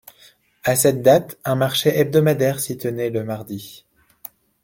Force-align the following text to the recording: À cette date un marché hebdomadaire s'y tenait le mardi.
À 0.63 0.75
cette 0.75 1.03
date 1.03 1.37
un 1.45 1.53
marché 1.53 1.95
hebdomadaire 1.99 2.59
s'y 2.59 2.75
tenait 2.75 3.11
le 3.11 3.23
mardi. 3.23 3.85